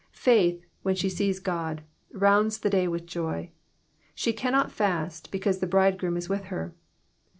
Faith, 0.17 0.65
when 0.81 0.95
she 0.95 1.07
sees 1.09 1.39
God, 1.39 1.83
rounds 2.11 2.57
the 2.57 2.71
day 2.71 2.87
with 2.87 3.05
joy. 3.05 3.51
She 4.15 4.33
cannot 4.33 4.71
fast, 4.71 5.29
because 5.29 5.59
the 5.59 5.67
bridegroom 5.67 6.17
is 6.17 6.27
with 6.27 6.45
her. 6.45 6.73